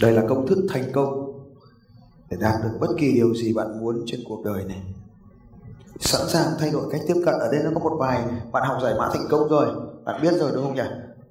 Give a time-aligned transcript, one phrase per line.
[0.00, 1.32] đây là công thức thành công
[2.30, 4.82] để đạt được bất kỳ điều gì bạn muốn trên cuộc đời này.
[6.00, 7.34] Sẵn sàng thay đổi cách tiếp cận.
[7.34, 9.66] Ở đây nó có một vài bạn học giải mã thành công rồi.
[10.04, 10.82] Bạn biết rồi đúng không nhỉ?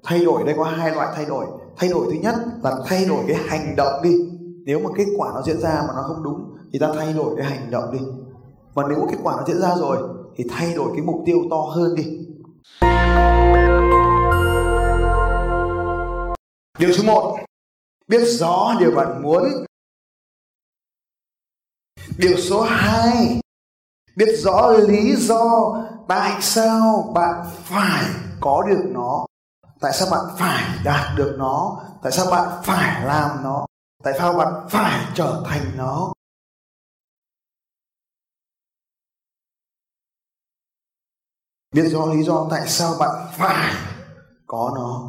[0.02, 1.46] Thay đổi, đây có hai loại thay đổi.
[1.76, 4.10] Thay đổi thứ nhất là thay đổi cái hành động đi.
[4.64, 7.34] Nếu mà kết quả nó diễn ra mà nó không đúng thì ta thay đổi
[7.36, 7.98] cái hành động đi.
[8.74, 9.98] Và nếu kết quả nó diễn ra rồi
[10.36, 12.04] thì thay đổi cái mục tiêu to hơn đi.
[16.78, 17.36] Điều số 1
[18.06, 19.44] biết rõ điều bạn muốn.
[22.18, 23.40] Điều số 2
[24.16, 25.74] biết rõ lý do
[26.08, 28.04] tại sao bạn phải
[28.40, 29.26] có được nó.
[29.80, 31.84] Tại sao bạn phải đạt được nó?
[32.02, 33.66] Tại sao bạn phải làm nó?
[34.02, 36.12] Tại sao bạn phải trở thành nó?
[41.74, 43.74] Biết rõ lý do tại sao bạn phải
[44.46, 45.08] có nó.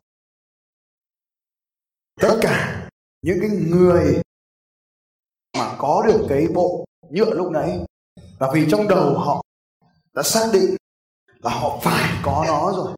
[2.22, 2.75] Tất cả
[3.26, 4.22] những cái người
[5.58, 7.86] mà có được cái bộ nhựa lúc nãy,
[8.40, 9.44] là vì trong đầu họ
[10.14, 10.76] đã xác định
[11.44, 12.96] là họ phải có nó rồi.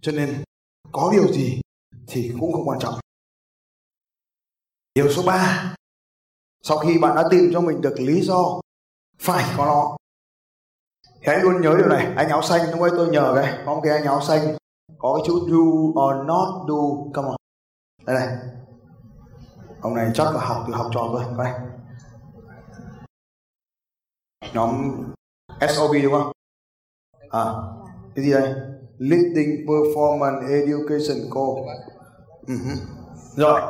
[0.00, 0.44] Cho nên
[0.92, 1.60] có điều gì
[2.06, 2.94] thì cũng không quan trọng.
[4.94, 5.74] Điều số 3
[6.62, 8.60] sau khi bạn đã tìm cho mình được lý do
[9.18, 9.96] phải có nó,
[11.04, 12.14] thì hãy luôn nhớ điều này.
[12.16, 14.56] Anh áo xanh, lúc ấy tôi nhờ đây có một cái anh áo xanh,
[14.98, 15.56] có cái chữ do
[16.02, 17.36] or not do, come on.
[18.06, 18.36] Đây này
[19.80, 21.52] ông này chắc là học từ học trò thôi, đây
[24.54, 24.92] nhóm
[25.68, 26.32] SOB đúng không?
[27.30, 27.44] À
[28.14, 28.54] cái gì đây?
[28.98, 31.40] Leading Performance Education Co.
[32.46, 32.76] Uh-huh.
[33.36, 33.60] rồi.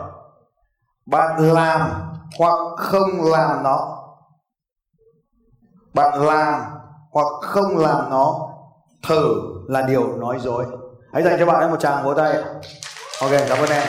[1.07, 1.91] Bạn làm
[2.39, 4.03] hoặc không làm nó.
[5.95, 6.63] Bạn làm
[7.11, 8.49] hoặc không làm nó
[9.09, 10.67] thử là điều nói dối.
[11.13, 12.37] Hãy dành cho bạn ấy một tràng vỗ tay.
[13.21, 13.89] Ok cảm ơn em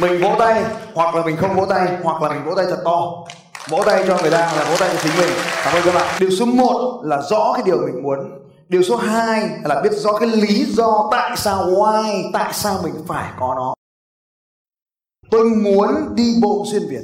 [0.00, 2.82] mình vỗ tay, hoặc là mình không vỗ tay, hoặc là mình vỗ tay thật
[2.84, 3.26] to.
[3.68, 5.36] Vỗ tay cho người ta là vỗ tay cho chính mình.
[5.64, 6.16] Cảm ơn các bạn.
[6.20, 8.18] Điều số 1 là rõ cái điều mình muốn.
[8.68, 12.94] Điều số 2 là biết rõ cái lý do tại sao why, tại sao mình
[13.06, 13.74] phải có nó.
[15.30, 17.02] Tôi muốn đi bộ xuyên việt,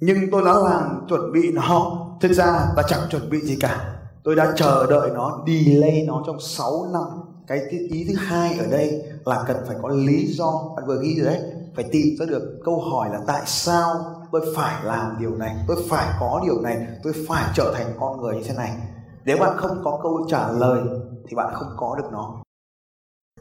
[0.00, 2.06] nhưng tôi đã làm chuẩn bị nó.
[2.20, 2.46] Thực ra
[2.76, 3.94] là chẳng chuẩn bị gì cả.
[4.24, 7.02] Tôi đã chờ đợi nó, delay nó trong 6 năm.
[7.46, 10.62] Cái ý thứ hai ở đây là cần phải có lý do.
[10.76, 11.42] Bạn vừa ghi rồi đấy
[11.74, 13.94] phải tìm ra được câu hỏi là tại sao
[14.32, 18.20] tôi phải làm điều này, tôi phải có điều này, tôi phải trở thành con
[18.20, 18.76] người như thế này.
[19.24, 20.80] Nếu bạn không có câu trả lời
[21.28, 22.42] thì bạn không có được nó.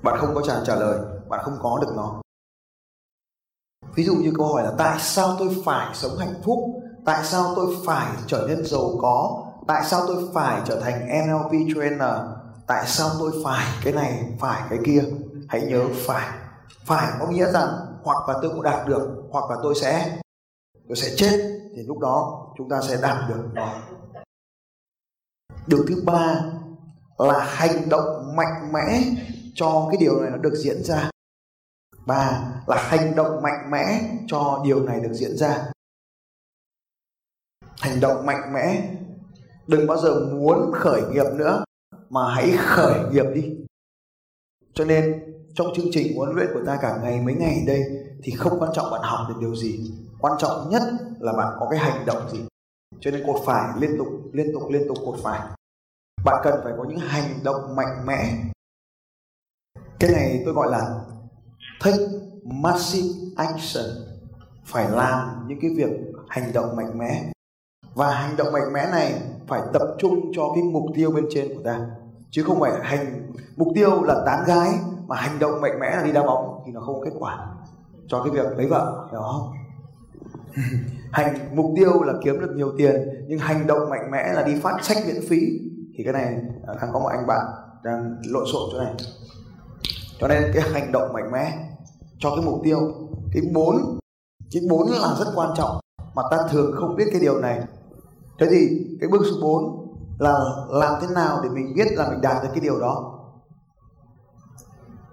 [0.04, 2.22] Bạn không có trả trả lời, bạn không có được nó.
[3.96, 6.60] Ví dụ như câu hỏi là tại sao tôi phải sống hạnh phúc?
[7.06, 9.46] Tại sao tôi phải trở nên giàu có?
[9.68, 12.16] Tại sao tôi phải trở thành NLP trainer?
[12.68, 15.04] Tại sao tôi phải cái này, phải cái kia?
[15.48, 16.28] Hãy nhớ phải
[16.86, 17.70] phải có nghĩa rằng
[18.04, 20.20] hoặc là tôi cũng đạt được, hoặc là tôi sẽ
[20.88, 23.82] tôi sẽ chết, thì lúc đó chúng ta sẽ đạt được nó.
[25.68, 26.42] Điều thứ ba
[27.18, 29.04] là hành động mạnh mẽ
[29.56, 31.10] cho cái điều này nó được diễn ra.
[32.06, 35.72] Ba là hành động mạnh mẽ cho điều này được diễn ra.
[37.80, 38.96] Hành động mạnh mẽ.
[39.68, 41.64] Đừng bao giờ muốn khởi nghiệp nữa,
[42.10, 43.58] mà hãy khởi nghiệp đi
[44.80, 45.24] cho nên
[45.54, 47.82] trong chương trình huấn luyện của ta cả ngày, mấy ngày đây
[48.24, 49.92] thì không quan trọng bạn học được điều gì.
[50.20, 50.82] Quan trọng nhất
[51.20, 52.40] là bạn có cái hành động gì.
[53.00, 55.40] Cho nên cột phải liên tục liên tục liên tục cột phải.
[56.26, 58.34] Bạn cần phải có những hành động mạnh mẽ.
[60.00, 61.02] Cái này tôi gọi là
[61.84, 62.06] take
[62.44, 63.86] massive action.
[64.66, 65.90] Phải làm những cái việc
[66.28, 67.32] hành động mạnh mẽ.
[67.94, 71.48] Và hành động mạnh mẽ này phải tập trung cho cái mục tiêu bên trên
[71.56, 71.88] của ta
[72.32, 74.70] chứ không phải hành mục tiêu là tán gái
[75.08, 77.48] mà hành động mạnh mẽ là đi đá bóng thì nó không có kết quả
[78.08, 79.52] cho cái việc lấy vợ hiểu không?
[81.12, 84.60] Hành mục tiêu là kiếm được nhiều tiền nhưng hành động mạnh mẽ là đi
[84.62, 85.40] phát sách miễn phí.
[85.98, 86.36] Thì cái này
[86.68, 87.46] à, đang có một anh bạn
[87.84, 88.94] đang lộn xộn chỗ này.
[90.20, 91.58] Cho nên cái hành động mạnh mẽ
[92.20, 92.80] cho cái mục tiêu
[93.34, 94.00] cái bốn
[94.52, 95.80] cái bốn là rất quan trọng
[96.16, 97.64] mà ta thường không biết cái điều này.
[98.40, 99.89] Thế thì cái bước số 4
[100.20, 100.40] là
[100.70, 103.20] làm thế nào để mình biết là mình đạt được cái điều đó?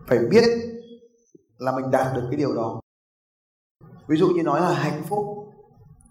[0.08, 0.44] Phải biết
[1.58, 2.80] là mình đạt được cái điều đó.
[4.06, 5.24] Ví dụ như nói là hạnh phúc,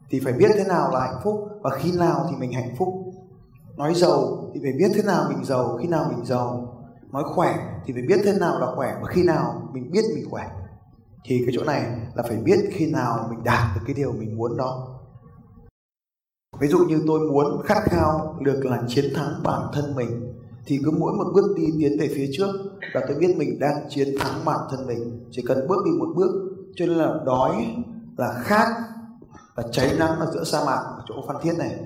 [0.10, 3.14] thì phải biết thế nào là hạnh phúc và khi nào thì mình hạnh phúc.
[3.78, 6.72] Nói giàu thì phải biết thế nào mình giàu, khi nào mình giàu.
[7.12, 7.56] Nói khỏe
[7.86, 10.50] thì phải biết thế nào là khỏe và khi nào mình biết mình khỏe.
[11.24, 14.38] Thì cái chỗ này là phải biết khi nào mình đạt được cái điều mình
[14.38, 14.95] muốn đó
[16.60, 20.34] ví dụ như tôi muốn khát khao được là chiến thắng bản thân mình,
[20.66, 22.52] thì cứ mỗi một bước đi tiến về phía trước
[22.94, 25.26] là tôi biết mình đang chiến thắng bản thân mình.
[25.32, 27.76] Chỉ cần bước đi một bước, cho nên là đói,
[28.18, 28.68] là khát,
[29.56, 31.80] là cháy nắng ở giữa sa mạc, ở chỗ phan thiết này,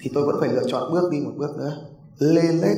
[0.00, 1.76] thì tôi vẫn phải lựa chọn bước đi một bước nữa.
[2.18, 2.76] Lên lết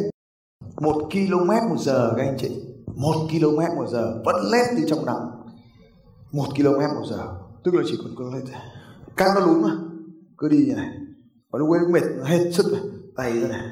[0.80, 2.62] một km một giờ, các anh chị.
[2.86, 5.30] Một km một giờ, vẫn lết đi trong nắng.
[6.32, 7.28] Một km một giờ,
[7.64, 8.44] tức là chỉ còn có lên
[9.16, 9.70] căng nó lún mà.
[10.38, 10.88] Cứ đi như này
[11.52, 12.82] và lúc ấy mệt hết sức này
[13.16, 13.62] tay ra này.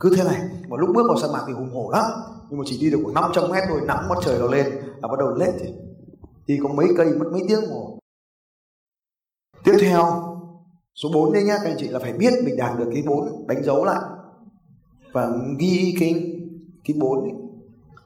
[0.00, 0.40] Cứ thế này.
[0.68, 2.04] Một lúc bước vào sa mạc thì hùng hổ lắm.
[2.50, 5.08] Nhưng mà chỉ đi được khoảng 500 mét thôi, nắng mặt trời nó lên là
[5.08, 5.74] bắt đầu lết thì
[6.46, 7.98] đi có mấy cây, mất mấy tiếng hồ
[9.64, 10.04] tiếp theo,
[10.94, 13.46] số 4 đây nhá, các anh chị, là phải biết mình đạt được cái 4
[13.46, 14.00] đánh dấu lại.
[15.12, 16.36] Và ghi cái
[16.84, 17.28] cái 4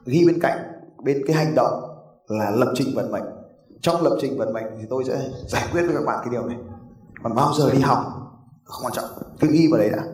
[0.06, 0.58] ghi bên cạnh,
[1.04, 1.82] bên cái hành động
[2.26, 3.24] là lập trình vận mệnh.
[3.80, 6.46] Trong lập trình vận mệnh thì tôi sẽ giải quyết với các bạn cái điều
[6.46, 6.56] này.
[7.22, 8.19] Còn bao giờ đi học
[8.70, 9.10] không quan trọng.
[9.40, 10.06] Cứ ghi vào đấy đã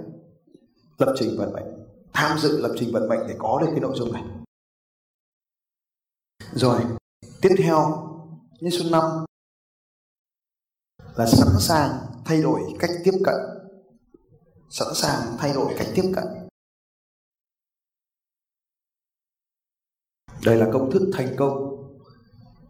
[0.99, 1.67] lập trình vận mệnh,
[2.13, 4.25] tham dự lập trình vận mệnh để có được cái nội dung này.
[6.53, 6.81] Rồi,
[7.43, 8.09] tiếp theo
[8.61, 9.25] như số 5
[11.17, 13.35] là sẵn sàng thay đổi cách tiếp cận.
[14.71, 16.25] Sẵn sàng thay đổi cách tiếp cận.
[20.45, 21.77] Đây là công thức thành công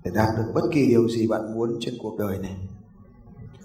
[0.05, 2.69] để đạt được bất kỳ điều gì bạn muốn trên cuộc đời này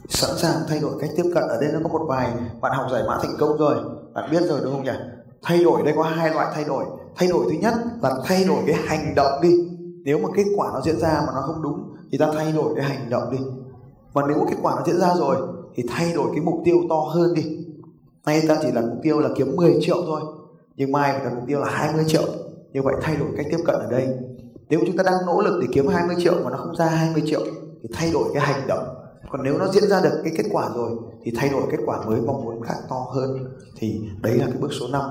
[0.10, 1.44] sẵn sàng thay đổi cách tiếp cận.
[1.44, 3.76] Ở đây nó có một vài bạn học giải mã thành công rồi.
[4.14, 4.92] Bạn biết rồi đúng không nhỉ?
[5.42, 6.86] Thay đổi, đây có hai loại thay đổi.
[7.16, 9.68] Thay đổi thứ nhất là thay đổi cái hành động đi.
[10.04, 12.74] Nếu mà kết quả nó diễn ra mà nó không đúng thì ta thay đổi
[12.76, 13.38] cái hành động đi.
[14.14, 15.38] Và nếu kết quả nó diễn ra rồi
[15.76, 17.58] thì thay đổi cái mục tiêu to hơn đi.
[18.26, 20.22] Nay ta chỉ là mục tiêu là kiếm 10 triệu thôi,
[20.76, 22.24] nhưng mai phải đặt mục tiêu là 20 triệu.
[22.74, 24.08] Như vậy thay đổi cách tiếp cận ở đây.
[24.70, 27.24] Nếu chúng ta đang nỗ lực để kiếm 20 triệu mà nó không ra 20
[27.26, 27.42] triệu
[27.82, 28.84] thì thay đổi cái hành động
[29.30, 30.92] còn nếu nó diễn ra được cái kết quả rồi
[31.24, 34.58] thì thay đổi kết quả mới mong muốn khác to hơn thì đấy là cái
[34.62, 35.02] bước số 5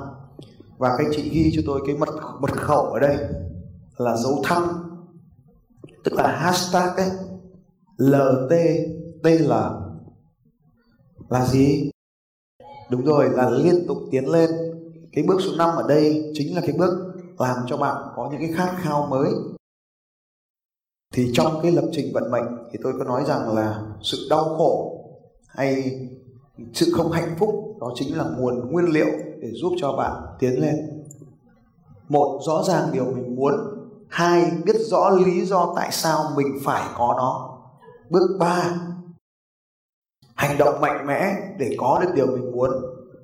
[0.78, 2.08] và các anh chị ghi cho tôi cái mật
[2.40, 3.16] mật khẩu ở đây
[3.96, 4.68] là dấu thăng,
[6.04, 7.10] tức là hashtag ấy
[7.98, 9.52] LTTL
[11.28, 11.90] là gì?
[12.90, 14.50] Đúng rồi, là liên tục tiến lên.
[15.12, 18.40] Cái bước số 5 ở đây chính là cái bước làm cho bạn có những
[18.40, 19.30] cái khát khao mới.
[21.14, 24.44] Thì trong cái lập trình vận mệnh thì tôi có nói rằng là sự đau
[24.44, 25.00] khổ
[25.48, 26.00] hay
[26.72, 29.08] sự không hạnh phúc đó chính là nguồn nguyên liệu
[29.40, 31.04] để giúp cho bạn tiến lên.
[32.08, 33.54] Một rõ ràng điều mình muốn,
[34.08, 37.58] hai biết rõ lý do tại sao mình phải có nó.
[38.10, 38.74] Bước ba
[40.34, 42.70] Hành động mạnh mẽ để có được điều mình muốn.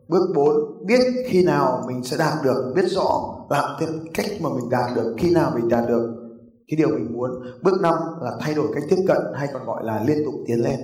[0.08, 4.48] Bước bốn Biết khi nào mình sẽ đạt được Biết rõ làm thêm cách mà
[4.48, 6.25] mình đạt được Khi nào mình đạt được
[6.68, 7.30] cái điều mình muốn
[7.62, 10.62] Bước năm là thay đổi cách tiếp cận Hay còn gọi là liên tục tiến
[10.62, 10.80] lên.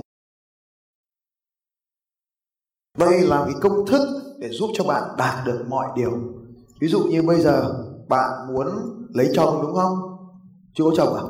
[2.98, 6.12] Đây là cái công thức để giúp cho bạn đạt được mọi điều.
[6.80, 7.74] Ví dụ như bây giờ
[8.08, 8.68] bạn muốn
[9.14, 9.98] lấy chồng đúng không?
[10.74, 11.22] Chưa có chồng à?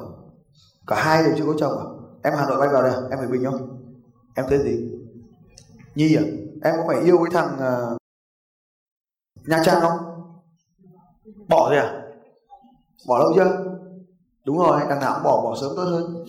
[0.86, 1.86] Cả hai đều chưa có chồng à?
[2.22, 3.78] em hà nội bay vào đây em phải bình không?
[4.34, 4.92] Em tên gì?
[5.94, 6.22] Nhi à?
[6.62, 7.98] Em có phải yêu cái thằng uh,
[9.48, 9.98] nha trang không?
[11.48, 12.02] Bỏ rồi à?
[13.08, 13.71] Bỏ lâu chưa?
[14.44, 16.24] Đúng rồi, đằng nào cũng bỏ bỏ sớm tốt hơn.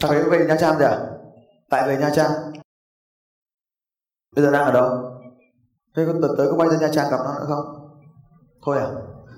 [0.00, 0.98] Thằng ấy về nha trang rồi à?
[1.70, 2.30] Tại về nha trang.
[4.36, 5.12] Bây giờ đang ở đâu?
[5.96, 7.88] Thế có tuần tới có bay ra nha trang gặp nó nữa không?
[8.64, 8.86] Thôi à?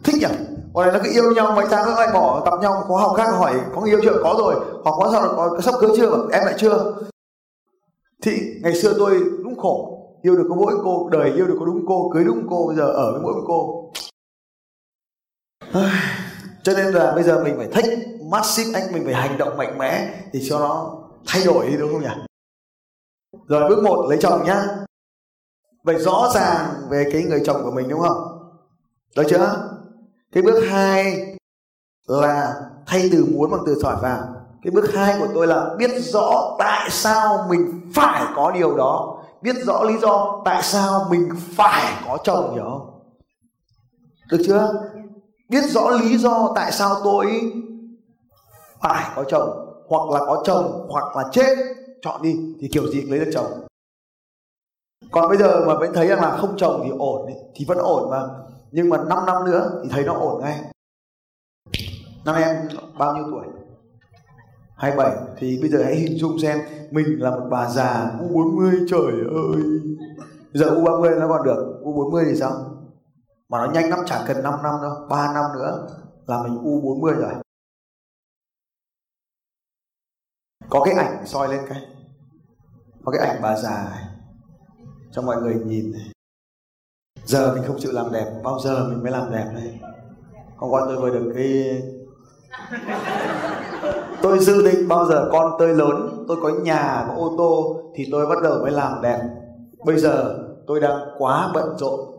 [0.04, 0.36] Thích nhỉ?
[0.72, 3.30] Ôi nó cứ yêu nhau, mấy tháng nữa lại bỏ, gặp nhau, có học khác
[3.30, 4.20] hỏi, có người yêu chưa?
[4.22, 4.54] Có rồi.
[4.84, 6.28] Hoặc có sao có sắp cưới chưa?
[6.32, 6.94] Em lại chưa?
[8.22, 9.90] Thì ngày xưa tôi đúng khổ.
[10.22, 12.76] Yêu được có mỗi cô, đời yêu được có đúng cô, cưới đúng cô, bây
[12.76, 13.90] giờ ở với mỗi cô
[16.64, 17.98] cho nên là bây giờ mình phải thích
[18.30, 20.94] massive anh, mình phải hành động mạnh mẽ thì cho nó
[21.26, 22.08] thay đổi đi, đúng không nhỉ?
[23.48, 24.64] Rồi, bước một, lấy chồng nhá.
[25.82, 28.38] Vậy rõ ràng về cái người chồng của mình, đúng không?
[29.16, 29.70] Được chưa?
[30.32, 31.36] Cái bước hai
[32.06, 32.54] là
[32.86, 34.18] thay từ muốn bằng từ giỏi vào.
[34.62, 39.22] Cái bước hai của tôi là biết rõ tại sao mình phải có điều đó.
[39.42, 43.00] Biết rõ lý do tại sao mình phải có chồng, hiểu không?
[44.30, 44.74] Được chưa?
[45.54, 47.52] Biết rõ lý do tại sao tôi
[48.82, 49.50] phải có chồng,
[49.86, 51.58] hoặc là có chồng, hoặc là chết,
[52.02, 53.66] chọn đi, thì kiểu gì lấy được chồng.
[55.10, 58.10] Còn bây giờ mà vẫn thấy rằng là không chồng thì ổn thì vẫn ổn
[58.10, 58.22] mà.
[58.70, 60.60] Nhưng mà 5 năm nữa thì thấy nó ổn ngay.
[62.24, 62.68] Năm em
[62.98, 63.46] bao nhiêu tuổi?
[64.76, 66.58] 27 thì bây giờ hãy hình dung xem,
[66.90, 69.12] mình là một bà già U40 trời
[69.52, 69.62] ơi.
[70.52, 72.73] Giờ U30 nó còn được U40 thì sao?
[73.54, 75.86] Mà nó nhanh lắm, chả cần 5 năm đâu 3 năm nữa
[76.26, 77.32] là mình U40 rồi.
[80.70, 81.82] Có cái ảnh soi lên cái,
[83.04, 84.04] có cái ảnh bà già này,
[85.12, 86.10] cho mọi người nhìn này.
[87.24, 89.80] Giờ mình không chịu làm đẹp, bao giờ mình mới làm đẹp đây?
[90.56, 91.82] Hôm qua tôi vừa được cái
[94.22, 98.08] tôi dự định bao giờ con tôi lớn, tôi có nhà, có ô tô thì
[98.12, 99.20] tôi bắt đầu mới làm đẹp.
[99.84, 102.14] Bây giờ tôi đang quá bận rộn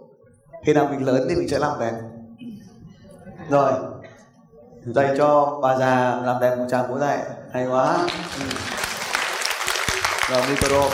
[0.65, 1.93] khi nào mình lớn thì mình sẽ làm đẹp.
[3.50, 3.72] Rồi.
[4.86, 7.24] Dạy cho bà già làm đẹp một chàng bố dạy.
[7.51, 8.07] Hay quá.
[8.39, 8.45] Ừ.
[10.29, 10.89] rồi micro.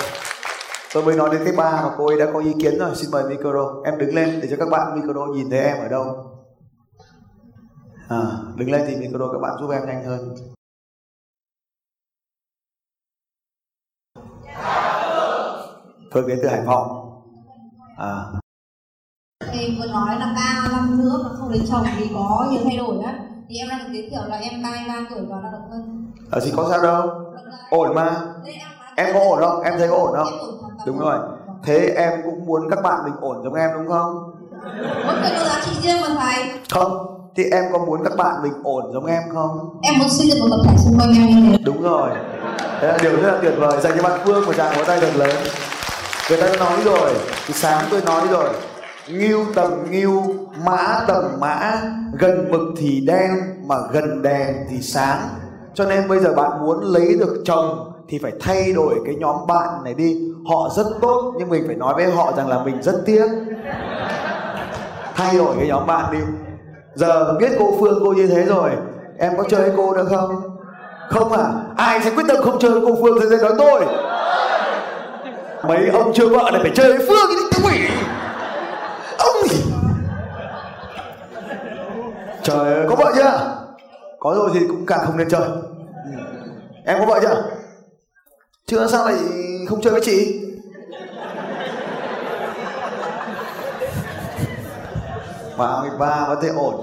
[0.93, 2.95] Tôi mới nói đến cái ba mà cô ấy đã có ý kiến rồi.
[2.95, 3.81] Xin mời micro.
[3.85, 6.31] Em đứng lên để cho các bạn micro nhìn thấy em ở đâu.
[8.09, 8.21] À,
[8.55, 10.35] đứng lên thì micro các bạn giúp em nhanh hơn.
[16.13, 17.21] Phương đến từ Hải Phòng.
[17.97, 18.40] À.
[19.61, 22.77] Em vừa nói là ca năm nữa mà không lấy chồng thì có nhiều thay
[22.77, 23.13] đổi á.
[23.49, 26.11] Thì em đang được giới thiệu là em 33 tuổi và lao động hơn.
[26.31, 27.09] Ở thì có sao đâu.
[27.69, 28.11] Ổn mà.
[28.95, 29.61] Em có ổn không?
[29.61, 30.27] Em thấy có ổn không?
[30.85, 31.17] Đúng rồi.
[31.63, 34.33] Thế em cũng muốn các bạn mình ổn giống em đúng không?
[35.05, 36.43] Mỗi người có giá trị riêng mà thầy.
[36.71, 37.17] Không.
[37.35, 39.79] Thì em có muốn các bạn mình ổn giống em không?
[39.81, 41.63] Em muốn xây dựng một tập thể xung quanh em như thế.
[41.65, 42.09] Đúng rồi.
[42.81, 43.81] Thế là điều rất là tuyệt vời.
[43.81, 45.35] Dành cho bạn phương một tràng vỗ tay thật lớn.
[46.29, 47.13] Người ta nói rồi.
[47.47, 48.49] Thì sáng tôi nói rồi
[49.17, 50.23] Nghiêu tầm nghiêu,
[50.65, 51.81] mã tầm mã
[52.19, 53.29] Gần mực thì đen
[53.67, 55.19] Mà gần đèn thì sáng.
[55.73, 59.47] Cho nên bây giờ bạn muốn lấy được chồng Thì phải thay đổi cái nhóm
[59.47, 60.21] bạn này đi.
[60.49, 63.25] Họ rất tốt Nhưng mình phải nói với họ rằng là mình rất tiếc.
[65.15, 66.19] Thay đổi cái nhóm bạn đi.
[66.95, 68.69] Giờ biết cô Phương cô như thế rồi.
[69.17, 70.41] Em có chơi với cô được không?
[71.09, 71.45] Không à?
[71.77, 73.85] Ai sẽ quyết tâm không chơi với cô Phương thì sẽ nói tôi.
[75.67, 77.89] Mấy ông chưa vợ này phải chơi với Phương thì quỷ
[79.17, 79.63] ông gì
[82.53, 83.57] trời ơi có vợ chưa?
[84.19, 85.41] có rồi thì cũng càng không nên chơi.
[85.41, 86.21] Ừ.
[86.85, 87.43] em có vợ chưa?
[88.65, 89.15] Chưa sao lại
[89.69, 90.41] không chơi với chị?
[95.57, 96.79] Mươi ba có thể ổn